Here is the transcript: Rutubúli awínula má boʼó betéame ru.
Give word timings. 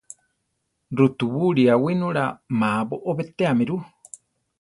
Rutubúli 0.97 1.63
awínula 1.73 2.25
má 2.59 2.71
boʼó 2.89 3.11
betéame 3.17 3.63
ru. 3.69 3.77